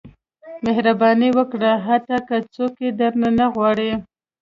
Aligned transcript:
•مهرباني 0.65 1.29
وکړه، 1.37 1.71
حتی 1.87 2.17
که 2.27 2.37
څوک 2.53 2.73
یې 2.83 2.89
درنه 2.99 3.29
نه 3.39 3.47
غواړي. 3.53 3.91